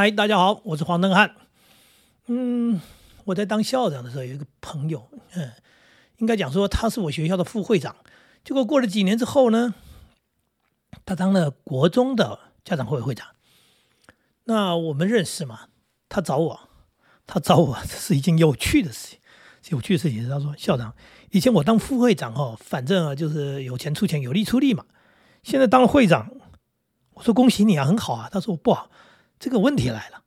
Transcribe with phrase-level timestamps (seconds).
[0.00, 1.36] 嗨，大家好，我是黄登汉。
[2.28, 2.80] 嗯，
[3.26, 5.52] 我在当校长的时候，有一个朋友，嗯，
[6.16, 7.94] 应该讲说他是我学校的副会长。
[8.42, 9.74] 结果过了几年之后呢，
[11.04, 13.26] 他当了国中的家长会会长。
[14.44, 15.66] 那我们认识嘛？
[16.08, 16.60] 他找我，
[17.26, 19.18] 他找我，这是一件有趣的事情。
[19.68, 20.94] 有趣的事情，他说校长，
[21.30, 24.86] 以前我当副会长哦，反正啊就是有钱出钱，有力出力嘛。
[25.42, 26.32] 现在当了会长，
[27.12, 28.30] 我说恭喜你啊，很好啊。
[28.32, 28.90] 他说不好，
[29.40, 30.22] 这个问题来了。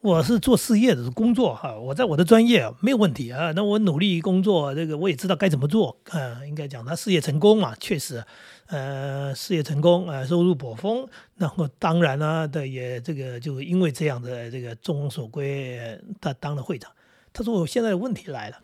[0.00, 3.52] 我是做事业的工作哈，我在我的专业没有问题啊。
[3.52, 5.98] 那我努力工作，这个我也知道该怎么做。
[6.10, 8.22] 嗯，应该讲他事业成功嘛，确实，
[8.66, 11.08] 呃，事业成功，呃，收入颇丰。
[11.36, 16.92] 然后当然呢的也这个就因为这样的这个众望所归，他当了会长。
[17.32, 18.58] 他说我现在的问题来了，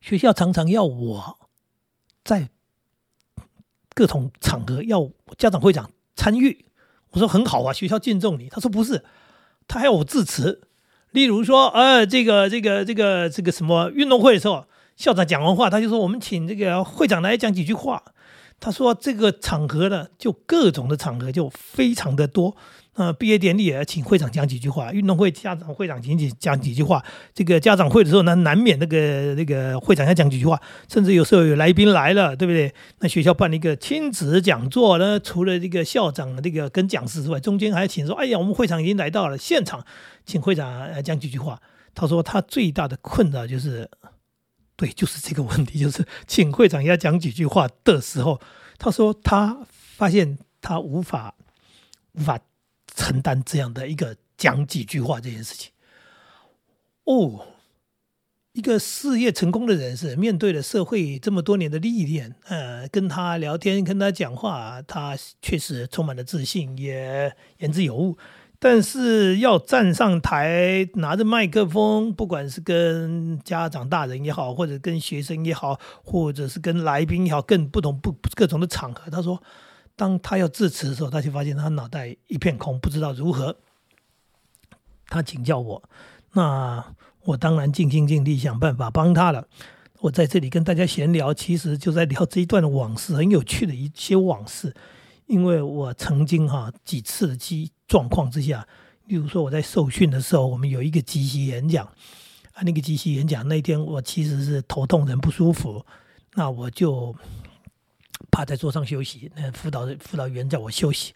[0.00, 1.38] 学校常常要我
[2.24, 2.48] 在
[3.94, 6.64] 各种场合要家长会长参与。
[7.10, 8.48] 我说很好啊，学校敬重你。
[8.48, 9.04] 他说不是。
[9.66, 10.62] 他还要我致辞，
[11.10, 14.64] 例如说，呃，这个、这个、这个、这个什么运动会的时候，
[14.96, 18.02] 校长讲完话，他就说我们请这个会长来讲几句话。
[18.58, 22.56] 他说这个场合呢，就各种的场合就非常的多。
[22.98, 27.00] 呃，毕业典礼也请会长讲几句话，运动会家长会长仅仅讲几句话。
[27.32, 32.74] 这个家长会的时候呢，难免那个那个会长要讲几句话，甚至有时候有来宾来了，对不对？
[32.98, 39.84] 那学校办了一个亲子讲座呢，除了这个校长这个跟讲师之外，中间还请说，哎呀，我们会长已经来到了现场，
[40.26, 41.62] 请会长讲几句话。
[41.94, 43.88] 他说他最大的困扰就是，
[44.74, 48.40] 对，就是这个问题，就是 请会长要讲几句话的时候，
[48.76, 51.36] 他说他发现他无法
[52.14, 52.40] 无法。
[52.98, 55.70] 承担这样的一个讲几句话这件事情，
[57.04, 57.46] 哦，
[58.54, 68.18] 一个事业成功的人士面对了社会这么多年的历练，呃，跟他聊天，跟他讲话，他确实充满了自信，也言之有物。
[68.58, 79.40] 但是要站上台拿着麦克风，不管是跟家长大人也好，或者跟学生也好，或者是跟来宾也好，更不同不各种的场合，他说。
[79.98, 83.56] 当他要致辞的时候，他就发现他脑袋一片空，不知道如何。
[85.08, 85.82] 他请教我，
[86.34, 86.94] 那
[87.24, 89.48] 我当然尽心尽力想办法帮他了。
[89.98, 94.72] 我在这里跟大家闲聊，其实就在聊这一段的往事，很有趣的一些往事。
[95.26, 98.64] 因为我曾经哈几次的机状况之下，
[99.06, 101.84] 例如说我在受训的时候，我们有一个即席演讲
[102.52, 105.84] 啊，那个即席演讲那天我其实是头痛人不舒服，
[106.34, 107.16] 那我就。
[108.30, 111.14] 趴在桌上休息，那辅导辅导员叫我休息，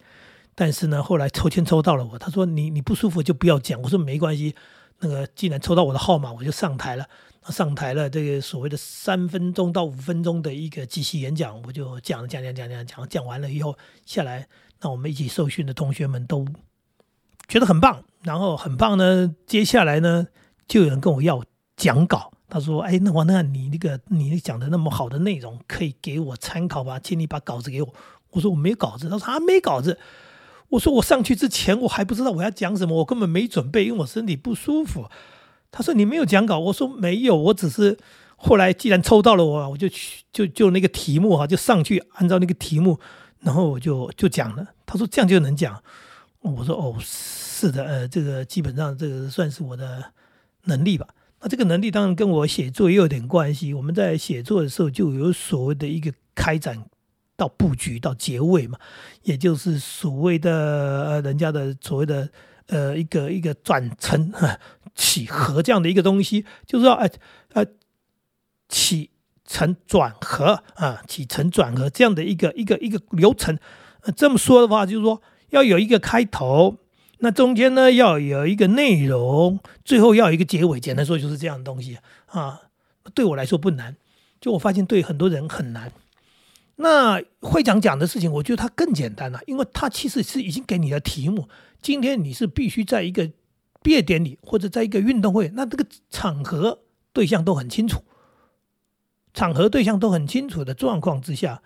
[0.55, 4.55] 但是呢，后来抽签抽到了我，他说你你不舒服就不要讲，我说没关系，
[4.99, 7.07] 那个既然抽到我的号码，我就上台了，
[7.49, 14.47] 上台了，这个所谓的三分钟到五分钟的一个即席演讲，我就讲讲讲讲讲讲，讲完了以后下来，
[14.81, 16.45] 那我们一起受训的同学们都
[17.47, 20.27] 觉得很棒，然后很棒呢，接下来呢，
[20.67, 21.43] 就有人跟我要
[21.75, 22.31] 讲稿。
[22.53, 26.99] 他说：“哎，那我那你那个你讲的那么好的内容，可以给我参考吧？
[26.99, 27.93] 请你把稿子给我。”
[28.29, 29.97] 我说：“我没稿子。”他说：“啊，没稿子。”
[30.69, 35.09] 我说：“我上去之前我还不知道我要讲什么，我根本没准备，因为我身体不舒服。”
[35.71, 37.97] 他说：“你没有讲稿？”我说：“没有，我只是
[38.35, 42.99] 后来既然抽到了我，我就去就就那个题目哈，就上去按照那个题目，
[43.39, 45.81] 然后我就就讲了。”他说：“这样就能讲？”
[46.41, 50.11] 我说：“哦，是的，呃，这个基本上这个算是我的
[50.65, 51.07] 能力吧。”
[51.43, 53.73] 那这个能力当然跟我写作也有点关系。
[53.73, 56.85] 我们在写作的时候就有所谓的一个开展
[57.35, 58.79] 到布局到结尾嘛，
[59.23, 60.51] 也就是所谓的
[61.09, 62.29] 呃人家的所谓的
[62.67, 64.31] 呃一个一个转成
[64.95, 67.11] 起合这样的一个东西，就是说哎
[67.51, 67.65] 呃
[68.69, 69.09] 起
[69.45, 73.59] 承转合啊起承转合这样的一个一个一个流程。
[74.15, 76.77] 这么说的话，就是说要有一个开头。
[77.23, 80.77] 那中间呢要有一个内容，最后要有一个结尾。
[80.77, 82.63] 简单说就是这样的东西啊。
[83.13, 83.95] 对我来说不难，
[84.41, 85.93] 就我发现对很多人很难。
[86.75, 91.47] 那会长讲的事情，我觉得他更简单了，因为他其实是已经给你的题目。
[91.81, 93.31] 今天你是必须在一个
[93.81, 96.79] 毕业典礼或者在一个运动会，那这个场合
[97.13, 98.03] 对象都很清楚，
[99.33, 101.61] 场合对象都很清楚的状况之下，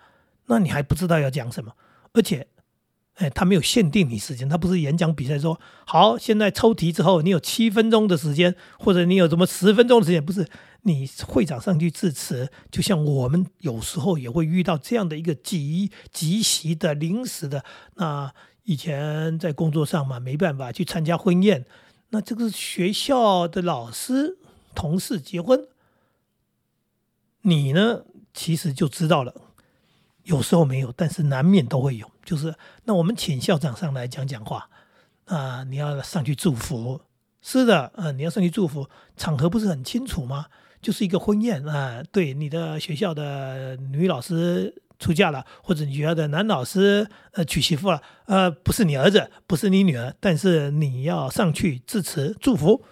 [0.46, 1.72] 那你还不知道要讲什么，
[2.12, 2.46] 而且。
[3.18, 10.48] 哎，他没有限定你时间，他不是演讲比赛说好，现在抽题之后你有七分钟的时间，或者你有什么十分钟的时间，不是
[10.82, 17.64] 你会长上去致辞，就像我们有时候也会遇到这样的一个急急袭的临时的。
[17.96, 18.32] 那
[18.62, 21.66] 以前在工作上嘛，没办法去参加婚宴，
[22.10, 24.38] 那这个学校的老师
[24.76, 25.66] 同事结婚，
[27.42, 29.34] 你呢其实就知道了。
[30.22, 32.08] 有时候没有，但是难免都会有。
[32.28, 32.54] 就是
[32.84, 34.68] 那我们请校长上来讲讲话，
[35.24, 37.00] 啊，你要上去祝福。
[37.40, 38.86] 是的，嗯，你要上去祝福，
[39.16, 40.44] 场合不是很清楚吗？
[40.82, 52.84] 就是一个婚宴啊，对，你的学校的女老师出嫁了，或者你学校的男老师呃娶媳妇了，呃，不是你儿子，不是你女儿，但是你要上去致辞祝福。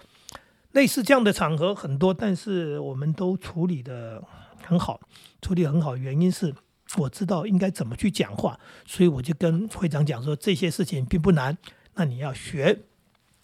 [0.71, 4.23] 类似这样的场合很多，但是我们都处理的
[4.65, 4.99] 很好，
[5.43, 5.95] 处理很好。
[5.95, 6.55] 原因是
[6.95, 11.57] 我知道应该怎么去讲话，所以我就跟会长讲说这些事情并不难，
[11.95, 12.79] 那你要学。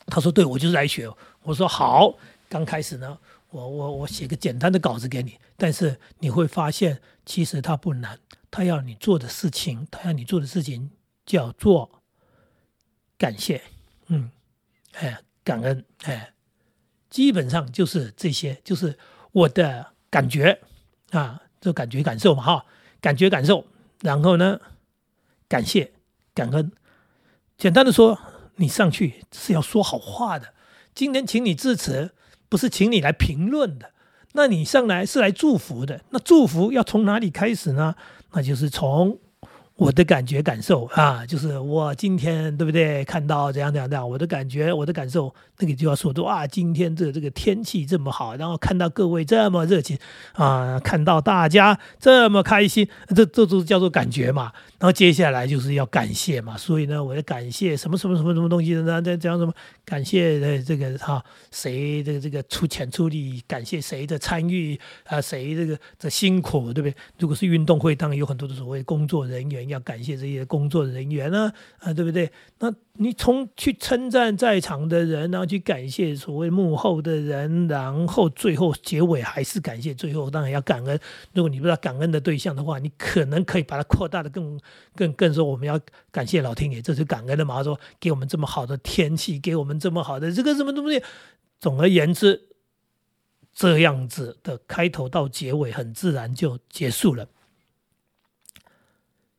[0.07, 1.09] 他说：“对，我就是来学。”
[1.43, 2.15] 我说：“好。”
[2.49, 3.19] 刚开始呢。
[3.49, 8.17] 我我我写个简单的稿子给你，但是你会发现其实它不难，
[8.49, 10.89] 他要你做的事情，他要你做的事情
[11.23, 12.01] 叫做
[13.15, 13.61] 感谢，
[14.07, 14.31] 嗯，
[14.93, 16.33] 哎，感恩，哎，
[17.11, 18.97] 基本上就是这些，就是
[19.31, 20.59] 我的感觉
[21.11, 22.65] 啊，这感觉感受嘛，哈，
[23.03, 23.65] 感觉感受，
[23.99, 24.61] 然后呢，
[25.49, 25.91] 感谢
[26.33, 26.71] 感恩，
[27.57, 28.17] 简单的说，
[28.55, 30.53] 你上去是要说好话的，
[30.95, 32.13] 今天请你致辞。
[32.47, 33.93] 不是请你来评论的，
[34.33, 36.01] 那你上来是来祝福的。
[36.11, 37.95] 那祝福要从哪里开始呢？
[38.31, 39.19] 那就是从。
[39.75, 43.03] 我的感觉感受啊，就是我今天对不对？
[43.05, 49.97] 看到怎样怎样怎样，我的感觉，我的感受，那个就要说的啊，今天这这个天气这么好，然后看到各位这么热情
[50.33, 54.51] 啊，看到大家这么开心，这这都叫做感觉嘛。
[54.83, 59.01] 然后接下来就是要感谢嘛，所以呢，我要感谢什么什么什么什么东西呢？
[59.01, 59.53] 再讲什么？
[59.85, 66.95] 感谢的这个哈，谁这个这个出钱出力，感谢谁的参与啊，谁这个的辛苦，对不对？
[67.17, 69.69] 如果是运动会，当然有很多的所谓工作人员。
[69.69, 72.29] 要感谢这些工作人员呢，啊，对不对？
[72.59, 80.99] 那你从去称赞在场的人，然后去感谢所谓幕后的人，然后最后结尾还是感谢，最后当然要感恩。
[81.33, 84.59] 如果你不知道感恩的对象的话，你可能可以把它扩大的更
[84.95, 85.79] 更更说，我们要
[86.11, 87.63] 感谢老天爷，这是感恩的嘛？
[87.63, 91.01] 说给我们这么好的天气，给我们这么好的这个什么东西。
[91.59, 92.49] 总而言之，
[93.51, 97.27] 这样子的开头到结尾很自然就结束了。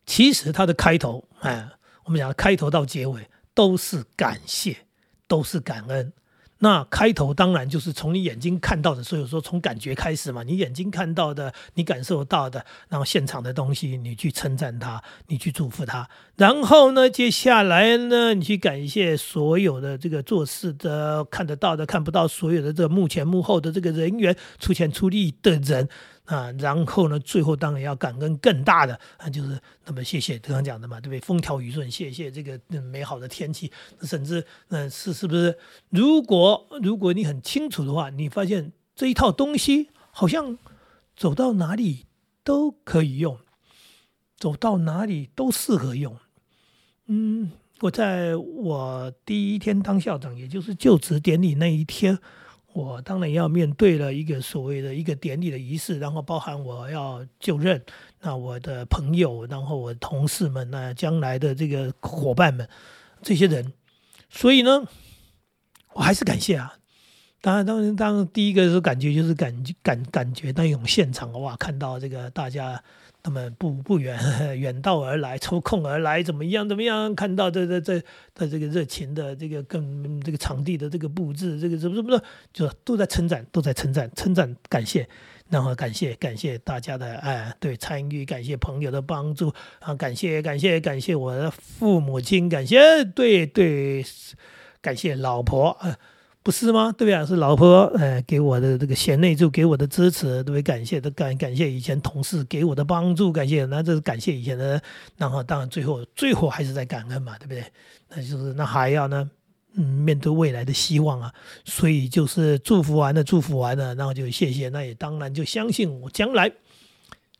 [0.04, 1.70] 其实它的开头，哎，
[2.04, 4.78] 我们讲开头到结尾都是感谢，
[5.26, 6.12] 都是感恩。
[6.58, 10.42] 那开头当然就是从你眼睛看到的，所以说从感觉开始嘛。
[10.42, 16.08] 你眼睛看到的，你感受到的，然后现场的东西，你去称赞他，你去祝福他。
[16.36, 25.88] 然后呢，接下来呢，你去感谢所有的这个做事的、看得到的、看不到所有的这幕前幕后的这个人员，出钱出力的人。
[26.24, 31.20] 啊，然后呢，最后当然要感恩更大的啊，就是那么谢谢刚刚讲的嘛，对不对？
[31.20, 33.70] 风调雨顺，谢谢这个美好的天气，
[34.02, 35.58] 甚至嗯是是不是？
[35.90, 40.56] 如果如果你很清楚的话，你发现这一套东西好像
[41.14, 42.06] 走到哪里
[42.42, 43.38] 都可以用，
[44.38, 46.16] 走到哪里都适合用。
[47.06, 47.50] 嗯，
[47.80, 52.18] 我在我第一天当校长，也就是就职典礼那一天。
[52.74, 57.80] 我当然要面对了一个所谓的一个典礼的仪式，然后包含我要就任，
[58.20, 62.68] 那我的朋友，然后我同事们，那将来的这个伙伴们，
[63.22, 63.72] 这些人，
[64.28, 64.84] 所以呢，
[65.92, 66.74] 我还是感谢啊。
[67.40, 72.82] 当然，当然，当然，第一个是感觉就是感感感觉那种现场哇，看到这个大家。
[73.24, 74.18] 他们不不远
[74.60, 77.14] 远道而来，抽空而来，怎么样怎么样？
[77.14, 77.98] 看到这这这
[78.34, 85.08] 的这个热情的这个跟这个场地的这个布置，这个什么什么的，就都在称赞，都在称赞，称赞感谢，
[85.48, 94.04] 然后感谢感谢大家的哎对参与，感谢朋友的帮助啊，感谢感谢感谢我的父母亲，感谢对对，
[94.82, 95.98] 感谢老婆啊。
[96.44, 96.92] 不是吗？
[96.92, 97.24] 对呀？
[97.24, 100.62] 是老婆，哎，给我的这个贤内助给我的支持，对不对？
[100.62, 104.78] 感谢，都感感谢以前同事给我的帮助，感谢，那这是感谢以前的，
[105.16, 107.64] 然后当然最后最后还是在感恩嘛，对不对？
[108.10, 109.30] 那就是那还要呢，
[109.74, 111.32] 嗯，面对未来的希望啊，
[111.64, 116.52] 所以就是祝福完了，祝福完了，然后就谢谢，那也当然就相信我将来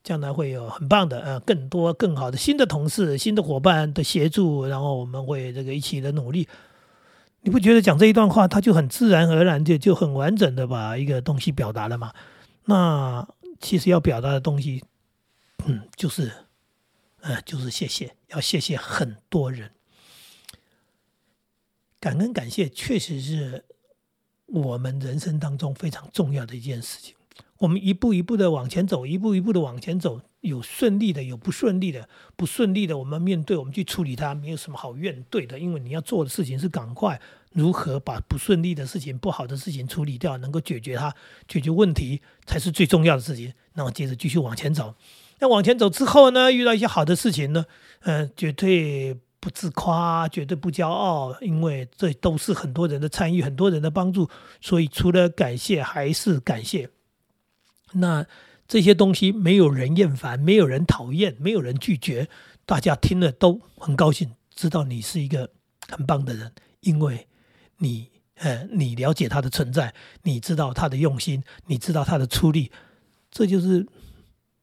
[0.02, 6.48] 将来会有很棒的，呃，更多更好的新的同事、新的伙伴的协助，然后我们会这个一起的努力。
[7.44, 12.14] 你不觉得讲这一段话，他就很自然而然就就很完整的把一个东西表达了吗？
[12.64, 13.28] 那
[13.60, 14.82] 其实要表达的东西，
[15.66, 16.32] 嗯，就是，
[17.20, 19.72] 呃，就是谢谢，要谢谢很多人，
[22.00, 23.62] 感恩感谢，确实是
[24.46, 27.14] 我们人生当中非常重要的一件事情。
[27.58, 30.20] 我们一步一步的往前走，一步一步的往前走。
[30.40, 32.06] 有顺利的，有不顺利的。
[32.36, 35.58] 不顺利的，我们面对，我们去处理它，没有什么好怨对的。
[35.58, 37.18] 因为你要做的事情是赶快
[37.52, 41.14] 如何把不顺利的事情、不好的事情处理掉，能够解决它，
[41.48, 43.54] 解决问题才是最重要的事情。
[43.72, 44.94] 那么接着继续往前走。
[45.38, 47.64] 那往前走之后呢，遇到一些好的事情呢，
[48.00, 54.28] 嗯，绝对不自夸，绝对不骄傲，因为这都是很多人的参与，很多人的帮助，
[54.60, 56.90] 所以除了感谢还是感谢。
[57.94, 58.26] 那
[58.66, 62.28] 这些东西没有人厌烦，没有人讨厌，没有人拒绝，
[62.64, 65.50] 大家听了都很高兴，知道你是一个
[65.88, 67.26] 很棒的人，因为
[67.78, 72.70] 你呃，你了解他的存在，你知道他的用心，你知道他的出力，
[73.30, 73.86] 这就是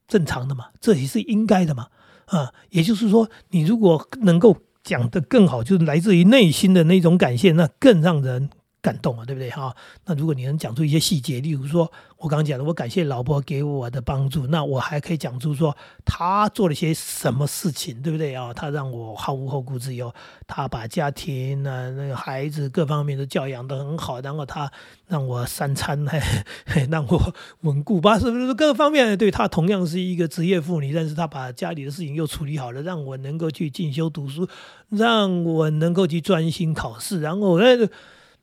[0.08, 1.88] 正常的嘛，这也是应该的嘛。
[2.26, 8.50] 啊，也就是说，你如果能够讲得更好，就是来自于内心的那种感谢，那更让人。
[8.82, 9.76] 感动啊，对不对哈？
[10.06, 18.52] 那如果你能讲出一些细节，例如说我刚刚讲的，我感谢老婆给我的帮助，那我还可以讲出说他做了些什么事情，对不对啊？
[18.54, 20.12] 他让我毫无后顾之忧，
[20.48, 24.72] 他把家庭呢、那个孩子各方面都教养得很好，然后他
[25.08, 26.20] 让我三餐还
[26.90, 34.48] 让我稳固吧，是不是各方面对他同样是一个职业妇女，但是他把家里的事情又处理好了，让我能够去进修读书，
[34.90, 37.60] 让我能够去专心考试，然后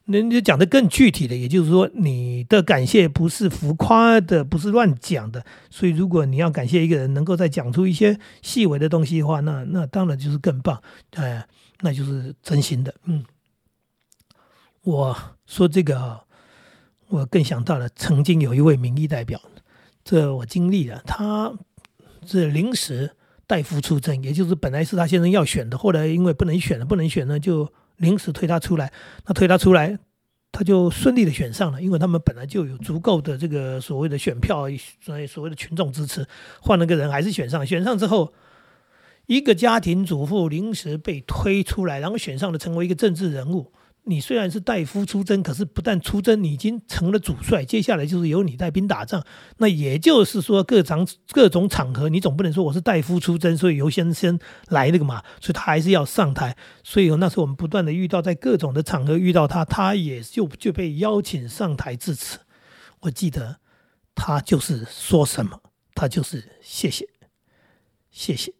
[0.09, 0.19] 那。
[0.19, 5.47] 人家讲的更具体的，也就是说，你的感谢不是浮夸的，不是乱讲的。
[5.71, 10.83] 所以，如果你要感谢一个人，能够再讲出一些细微的东西的话，那那当然就是更棒，
[11.15, 11.47] 哎，
[11.83, 12.93] 那就是真心的。
[13.05, 13.25] 嗯，
[14.83, 16.23] 我说这个，
[17.11, 19.41] 我更想到了曾经有一位民意代表，
[20.03, 21.53] 这我经历了，他
[22.27, 23.15] 是临时
[23.47, 27.73] 代夫出征，也就是本来是他先生要选的，后来因为不能选了，不能选呢就。
[27.99, 28.93] 临时推他出来，
[29.27, 29.99] 那推他出来，
[30.51, 34.67] 他就顺利的选上了，因为他们本来就有足够的这个所谓的选票，
[35.01, 36.27] 所以所谓的群众支持，
[36.61, 37.65] 换了个人还是选上。
[37.67, 38.33] 选上之后，
[39.27, 43.73] 一个家庭主妇临时被推出来，然后选上了，成为一个政治人物。
[44.09, 47.63] 你虽然是代夫出征，可是不但出征，你已经成了主帅。
[47.63, 49.23] 接下来就是由你带兵打仗。
[49.59, 54.39] 那也就是说，各场各种场合，你总不能说我是代夫出征，所以由先生
[54.69, 55.23] 来那个嘛。
[55.41, 56.57] 所以他还是要上台。
[56.83, 62.39] 所以那时候我们不断的遇到，在各种的场合遇到他，他也就就被邀请上台致辞。
[63.01, 63.59] 我记得
[64.15, 65.61] 他就是说什么，
[65.95, 67.07] 他就是谢谢，
[68.11, 68.55] 谢谢，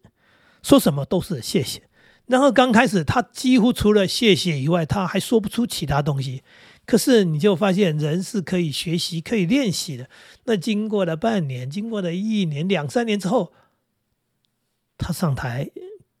[0.61, 1.88] 说什么都是谢谢。
[2.29, 6.43] 然后刚开始，他几乎除了谢谢以外，他还说不出其他东西。
[6.85, 10.07] 可是你就发现，人是可以学习、可以练习的。
[10.43, 13.51] 那经过了半年，经过了一年、两三年之后，
[14.95, 15.71] 他上台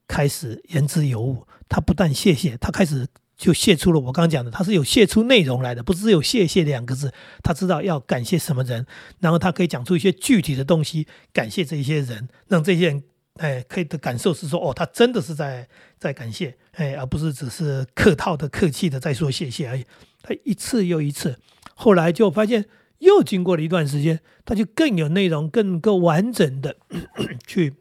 [0.07, 1.45] 开始言之有物。
[1.67, 7.13] 他不但谢谢，他开始就谢出了我刚刚讲的，他是有谢出内容来的，不是有谢谢两个字。
[7.43, 8.87] 他知道要感谢什么人，
[9.19, 13.03] 然后他可以讲出一些具体的东西，感谢这些人，让这些人。
[13.39, 15.67] 哎，可以的感受是说，哦，他真的是在
[15.97, 19.85] 在感谢，哎，而不是只是客套的、客气的在说谢谢而已。
[20.21, 21.39] 他一次又一次，
[21.73, 22.65] 后来就发现，
[22.97, 26.75] 又经过了一段时间，他就更有内容、更够完整的
[27.47, 27.75] 去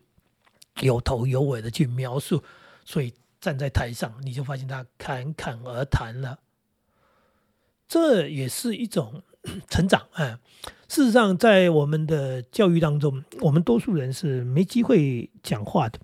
[0.81, 2.45] 有头有尾的去描述。
[2.85, 6.39] 所以站在台上，你就发现他侃侃而谈了，
[7.89, 9.23] 这也是一种
[9.69, 10.39] 成长，哎。
[10.89, 16.01] 事实上，在我们的教育当中，我们多数人是没机会讲话的。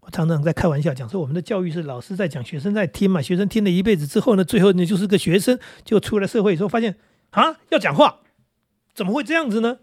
[0.00, 3.22] 我常常在开玩笑讲说，我们的教育是老师在讲，学生在听嘛。
[3.22, 6.98] 学生听了一辈子之后呢，最后呢就是个学生，就出了社会以后发现
[7.30, 8.20] 啊，要讲话，
[8.94, 9.78] 怎么会这样子呢？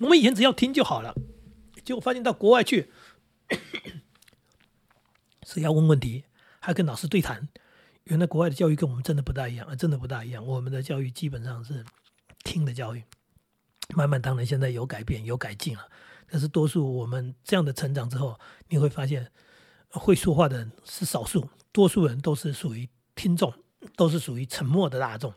[0.00, 1.14] 我们以前只要听就好了，
[1.84, 2.90] 结果发现到国外去
[5.46, 6.24] 是要问问题，
[6.58, 7.48] 还要跟老师对谈。
[8.08, 10.44] 原来国外的教育跟我们真的不大一样啊，真的不大一样。
[10.44, 11.84] 我们的教育基本上是
[12.42, 13.04] 听的教育，
[13.94, 15.86] 慢慢当然现在有改变有改进了，
[16.30, 19.30] 但是多数我们这样的成长之后，你会发现
[19.90, 23.52] 会说话的人是少数，多数人都是属于听众，
[23.94, 25.34] 都是属于沉默的大众。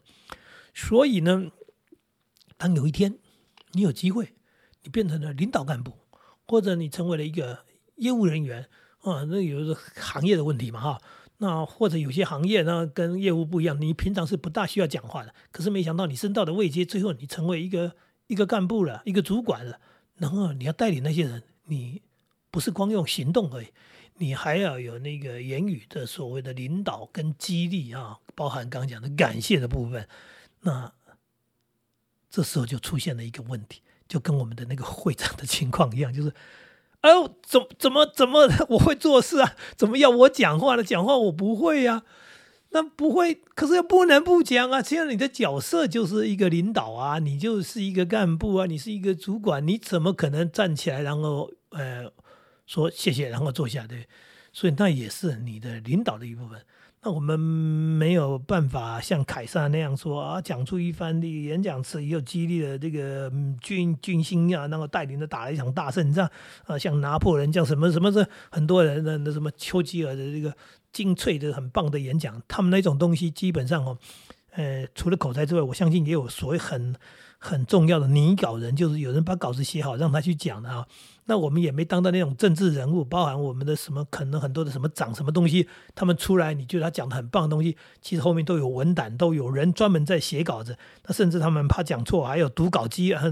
[0.73, 1.51] 所以呢，
[2.55, 3.19] 当有一天
[3.73, 4.33] 你有机会，
[4.83, 5.97] 你变成了领导干部，
[6.47, 7.65] 或者你成为了一个
[7.97, 8.69] 业务人员
[9.01, 11.01] 啊，那有个行业的问题嘛哈。
[11.43, 15.33] 那或者有些行业呢，跟业务不一样，你平常是不大需要讲话的。
[15.51, 17.95] 可是没想到你升到的位阶，最后你成为一个
[18.27, 19.79] 一个干部了，一个主管了，
[20.17, 22.03] 然后你要带领那些人，你
[22.51, 23.69] 不是光用行动而已，
[24.17, 30.07] 你还要有那个言语的所谓的领导跟激励啊，包含刚讲的感谢的部分。
[30.59, 30.93] 那
[32.29, 36.31] 这时候就出现了一个问题，就跟我们的那个会长的情况一样，就是。
[37.01, 39.55] 哎呦，怎怎么怎么 我会做事啊？
[39.75, 40.83] 怎么要我讲话呢？
[40.83, 42.03] 讲话我不会呀。
[42.73, 44.81] 那不会，可是又不能不讲啊。
[44.81, 52.09] 既然你的角色就是一个领导啊，你就是一个干部啊，你是一个主管，你怎么可能站起来然后呃
[52.65, 54.07] 说谢谢，然后坐下对？
[54.53, 56.61] 所以那也是你的领导的一部分。
[57.03, 66.29] 那我们没有办法像凯撒那样说啊，讲出一番的演讲词，又激励了这个军军心啊，然后带领着打了一场大胜仗
[66.65, 70.55] 啊，像拿破仑，像什么什么的，很多人的那什么丘吉尔的这个
[70.93, 73.97] 精粹的很棒的演讲，他们那种东西基本上哦，
[74.51, 76.95] 呃，除了口才之外，我相信也有所谓很。
[77.43, 80.85] 很重要的拟稿人就是有人把稿子写好让他去讲的啊。
[81.25, 90.77] 那我们也没当到那种政治人物，包含我们的什么可能很多的什么长什么东西，他们出来你觉得他讲的很棒的东西，其实后面都有文胆，都有人专门在写稿子。
[91.05, 93.23] 那甚至他们怕讲错，还有读稿机啊，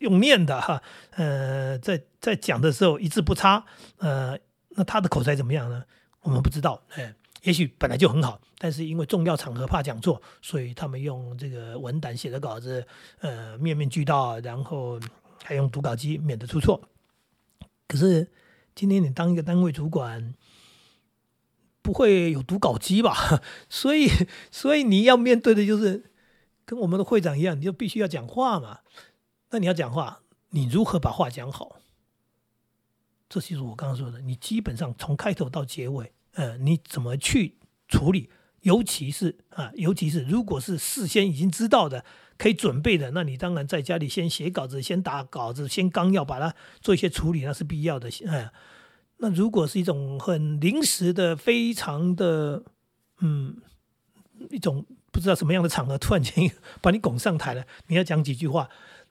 [0.00, 0.82] 用念的哈。
[1.10, 3.64] 呃，在在讲的时候一字不差。
[3.98, 4.38] 呃，
[4.70, 5.84] 那他的口才怎么样呢？
[6.22, 6.82] 我们不知道。
[6.94, 7.14] 哎。
[7.42, 12.82] 也许本来就很好，但是因为重要场合怕讲错，所以他们用这个文胆写的稿子，
[13.20, 14.98] 呃，面面俱到，然后
[15.42, 16.80] 还用读稿机，免得出错。
[17.86, 18.30] 可是
[18.74, 20.34] 今天你当一个单位主管，
[21.82, 23.42] 不会有读稿机吧？
[23.68, 24.08] 所以，
[24.50, 26.10] 所以你要面对的就是
[26.64, 28.80] 跟我们的会长一样，你就必须要讲话嘛。
[29.50, 31.76] 那你要讲话，你如何把话讲好？
[33.28, 36.12] 这就是我刚刚说的，你基本上从开头到结尾。
[36.32, 38.30] 呃，你怎么去处理？
[38.64, 42.04] 尤其是啊，尤其是如果是事先已经知道的、
[42.36, 48.10] 可以准备的，那你当然在家里先写稿子、先打稿子、先纲要，把它做一些处理，那是必要的。
[48.26, 48.50] 哎，
[49.18, 52.62] 那如果是一种很临时的、非常的
[53.20, 53.56] 嗯
[54.50, 56.50] 一种不知道什么样的场合，突然间
[56.82, 58.68] 把你拱上台了，你要讲几句话，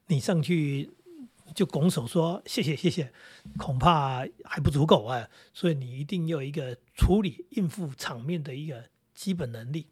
[0.07, 0.91] 你上去。
[1.53, 3.13] 就拱手说谢谢谢谢，
[3.59, 9.87] 恐怕还不足够啊，所以你一定要一个处理应付场面的一个基本能力。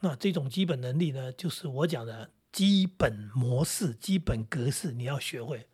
[0.00, 5.66] 那这种基本能力呢，就是我讲的基本模式、基本格式，你要学会。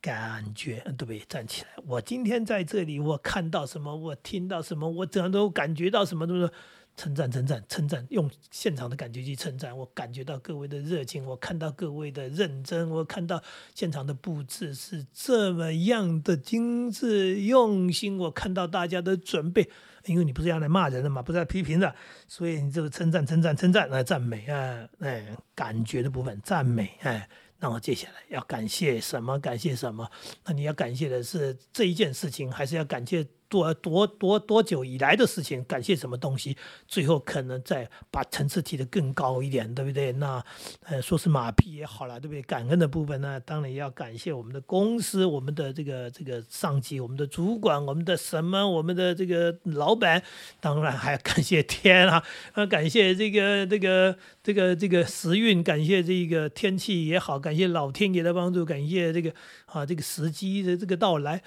[0.00, 1.20] 感觉对不对？
[1.20, 6.50] 站起来，我今天在这里，我看到什么，我听到什么，我怎样都感觉到什么，都是？
[6.94, 9.74] 称赞，称赞，称赞，用现场的感觉去称赞。
[9.74, 13.42] 我感觉到各位的热情，我看到各位的认真，我看到
[13.74, 18.18] 现场的布置是这么样的精致用心。
[18.18, 19.70] 我看到大家的准备，
[20.06, 21.94] 因为你不是要来骂人的嘛，不是要批评的，
[22.26, 29.38] 所以你这个称赞，称赞，称赞，来赞美啊，哎，感觉的部分赞美，哎，那么接下来要感谢什么？
[29.38, 30.10] 感谢什么？
[30.44, 33.26] 那你要感谢的是这一件事情，还是要感谢？
[33.52, 36.56] 多多多多久以来的事情，感谢什么东西？
[36.88, 40.10] 最后可能再把层次提得更高一点，对不对？
[40.12, 40.42] 那
[40.84, 42.40] 呃，说是马屁也好了，对不对？
[42.40, 50.22] 感恩的部分呢，当然要感谢我们的公司、我们的这个这个上级、我们的主管、我们的什么、我们的这个老板，
[50.58, 59.30] 当然还要感谢天啊，啊，感谢这个这个这个这个时运，感谢这个天气也好，感谢老天爷的帮助，感谢这个
[59.66, 61.42] 啊这个时机的这个到来。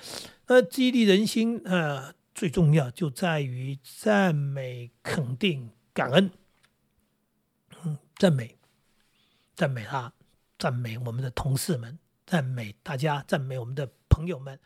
[0.47, 6.29] 那激励人心啊，最重要就在于赞美、肯定、感恩。
[7.83, 8.55] 嗯，赞美，
[9.55, 10.13] 赞美他，
[10.59, 14.59] 赞美我们的同事们，赞美大家，赞美我们的朋友们，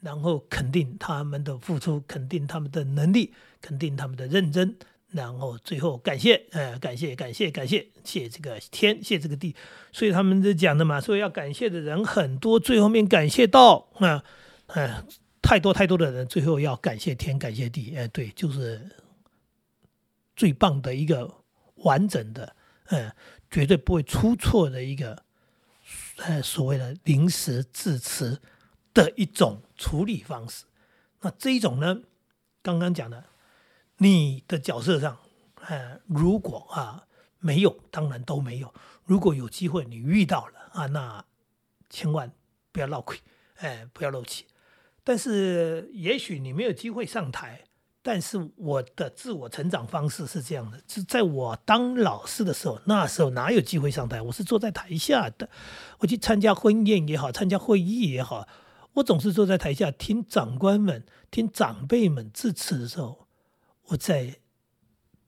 [0.00, 4.76] 然后肯定他们的付出，肯定他们的能力，肯定他们的认真，
[5.08, 9.54] 然后最后感谢，呃，感谢，感谢，感谢，谢这个天，谢这个地。
[9.92, 14.24] 所以他们在讲的嘛，说要感谢的人很多，最后面感谢到啊。
[14.74, 15.02] 哎，
[15.42, 17.96] 太多太多的人，最后要感谢天，感谢地。
[17.96, 18.88] 哎，对，就是
[20.36, 21.42] 最棒的一个
[21.76, 22.54] 完整的，
[22.86, 23.14] 呃，
[23.50, 25.24] 绝对不会出错的一个，
[26.18, 28.40] 呃，所谓的临时致辞
[28.94, 30.64] 的一种处理方式。
[31.20, 32.00] 那这一种呢，
[32.62, 33.24] 刚刚讲的，
[33.98, 35.18] 你的角色上，
[35.66, 37.06] 呃，如果啊
[37.40, 38.72] 没有，当然都没有。
[39.04, 41.24] 如果有机会你遇到了啊，那
[41.88, 42.30] 千万
[42.70, 43.18] 不要闹亏，
[43.56, 44.46] 哎，不要漏气。
[45.10, 47.64] 但是也许你没有机会上台，
[48.00, 54.22] 但是我的自我成长方式是这样的：是在我当老师的时候，那时候哪有机会上台？
[54.22, 55.50] 我是坐在台下的。
[55.98, 58.46] 我去参加婚宴也好，参加会议也好，
[58.92, 63.26] 我总是坐在台下听长官们、听长辈们致辞的时候，
[63.86, 64.36] 我在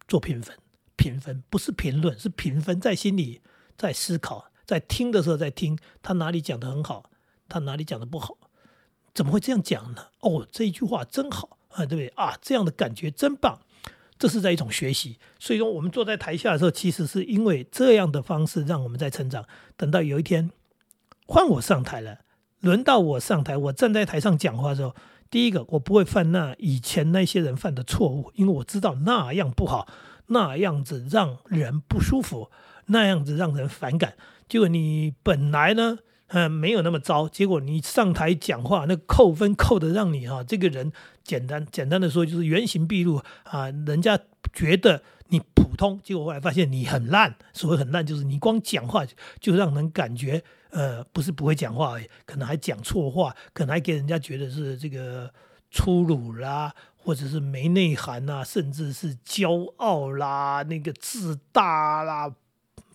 [0.07, 0.57] 做评分。
[0.95, 3.43] 评分不是评论，是评分，在心里
[3.77, 7.11] 在思考，在听的时候在听他哪里讲的很好，
[7.49, 8.39] 他哪里讲的不好。
[9.15, 10.07] 怎么会这样讲呢？
[10.21, 12.37] 哦，这一句话真好啊，对不对啊？
[12.41, 13.59] 这样的感觉真棒，
[14.19, 15.19] 这是在一种学习。
[15.39, 19.45] 所以说，我们坐在台下的时候，其实是因为这样的方式让我们在成长。
[19.77, 20.51] 等到有一天
[21.27, 22.21] 换我上台了，
[22.61, 24.95] 轮到我上台，我站在台上讲话的时候，
[25.31, 29.87] 第一个我不会犯那以前那些人犯的错误，因为我知道那样不好，
[30.29, 32.51] 那样子让人不舒服，
[32.87, 34.15] 那样子让人反感。
[34.49, 35.99] 结果你本来呢？
[36.33, 37.29] 嗯，没有那么糟。
[37.29, 40.91] 结果你上台讲话，那扣分扣的让你哈，这个人
[41.23, 44.19] 简单简单的说就是原形毕露啊，人家
[44.53, 47.35] 觉得你普通，结果后来发现你很烂。
[47.53, 49.05] 所谓很烂，就是你光讲话
[49.41, 55.31] 就让人感觉呃，不是不会讲话，可能还讲错话，可能还给人家觉得是这个
[55.71, 62.35] 粗鲁啦，或者是没内涵呐，甚至是骄傲啦，那个自大啦。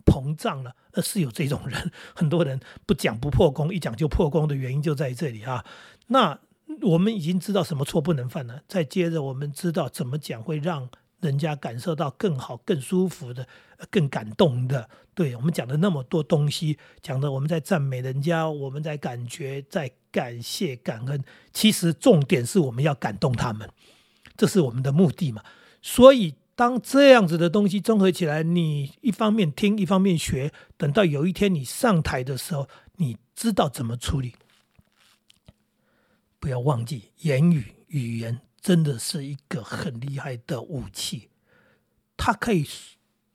[0.07, 5.65] 膨胀了，呃，是有这种人，很多人不讲不破功，一讲就破功的原因就在这里啊。
[6.07, 6.39] 那
[6.81, 10.89] 我们已经知道什么错不能犯了，再接着我们知道怎么讲会让
[11.19, 13.47] 人家感受到更好、更舒服的、
[13.91, 14.89] 更感动的。
[15.13, 23.69] 对我们讲的那么多东西，讲的我们在赞美人家，我们在感觉，在感谢、感恩，其实重点是我们要感动他们，
[24.37, 25.43] 这是我们的目的嘛。
[25.81, 26.35] 所以。
[26.57, 34.33] 当这样子的东西综合起来，你一方面听，一方面学，等到有一天你上台的时候，你知道怎么处理。
[36.39, 41.29] 不要忘记，言语语言真的是一个很厉害的武器，
[42.17, 42.67] 它可以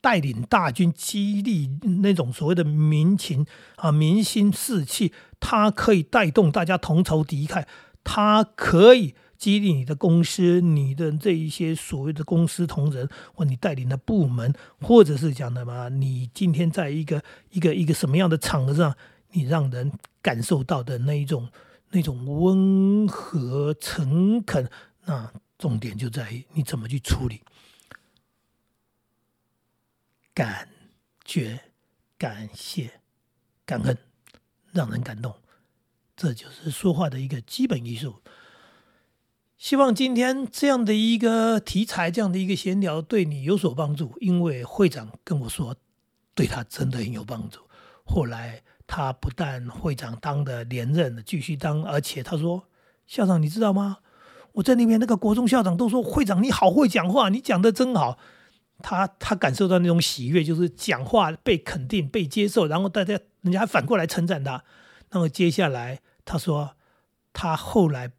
[0.01, 3.45] 带领大军，激励那种所谓的民情
[3.77, 7.65] 啊，民心士气，它可以带动大家同仇敌忾，
[8.03, 9.15] 它可以。
[9.43, 18.95] 激励你的公司，你的这一些所谓的公司同仁，或你带领的部门，或者是讲的嘛，你今天在一个一个一个什么样的场合上，
[19.31, 21.49] 你让人感受到的那一种
[21.89, 24.69] 那种温和诚恳，
[25.03, 27.41] 那重点就在于你怎么去处理，
[30.33, 30.69] 感
[31.25, 31.59] 觉、
[32.17, 33.01] 感谢、
[33.65, 33.97] 感恩，
[34.71, 35.35] 让人感动，
[36.15, 38.21] 这就是说话的一个基本艺术。
[39.63, 44.13] 希望今天这样的一个题材，这样的一个闲聊对你有所帮助。
[44.19, 45.73] 因为会长跟我说，
[46.35, 47.61] 对他真的很有帮助。
[48.03, 52.65] 后来他不但会长当的连任，继续当，而且他说
[53.07, 53.99] ：“校长，你知道吗？
[54.51, 58.17] 我在那边那个国中校长都说，会长你好会讲话，你讲的真好。”
[58.83, 64.65] 他他感受到那种喜悦，就是讲话被肯定、被接受，然后大家人家还反过来称赞他。
[65.11, 66.71] 那么接下来他说，
[67.31, 68.11] 他后来。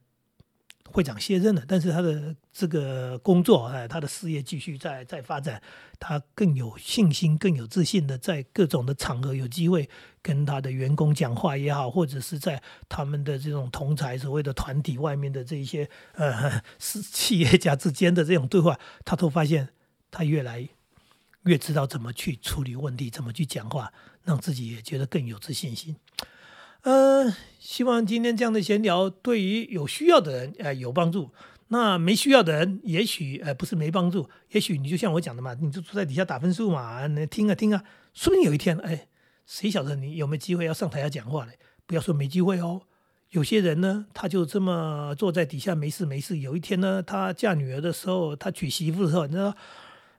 [0.94, 5.60] 会长卸任了，但是他的这个工作，哎，他的事业继续在在发展，
[5.98, 9.90] 他更有信心、更有自信的在各种的场合有机会
[10.22, 19.70] 跟他的员工讲话也好，或者是在他们的这种同才所谓的团体外面的这一些呃是企业家之间的这种对话，他都发现
[20.12, 20.68] 他越来
[21.42, 25.96] 越知道怎么去处理问题，怎么去讲话，让自己也觉得更有自信心。
[26.84, 31.30] 呃，希望今天这样的闲聊对于有需要的人，呃，有帮助。
[31.68, 39.08] 那没需要的人，也许呃不是没帮助，也许你就像我讲的嘛，你就坐在底下打分数嘛，那听啊听啊，说不定有一天，哎，
[39.46, 41.58] 谁晓得你有没有机会要上台要讲话嘞？
[41.86, 42.82] 不要说没机会哦，
[43.30, 49.56] 有些人呢，他就这么坐在底下没事没事，有一天呢，他嫁女儿的时候，他娶媳妇的时候，你知道。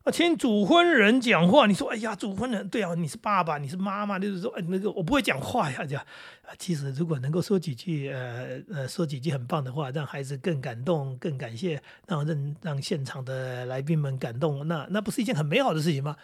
[0.06, 6.06] 啊，听主婚人讲话，你说，哎呀，主婚人，对啊，你是爸爸，你是妈妈，就是说，哎，那个我不会讲话呀，这样。
[6.44, 16.16] 啊，其实如果能够说几句，呃呃，说几句很棒的话，让孩子更感动、更感谢，让让让现场的来宾们感动，那那不是一件很美好的事情吗？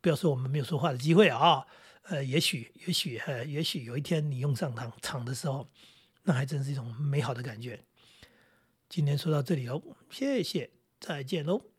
[0.00, 1.64] 不要说我们没有说话的机会啊，
[2.08, 5.64] 呃，也许也许呃，也许有一天你用上场场的时候，
[6.24, 7.78] 那还真是一种美好的感觉。
[8.88, 11.77] 今天说到这里喽，谢谢，再见喽。